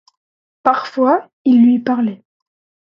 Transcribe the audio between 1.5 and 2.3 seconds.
lui parlait.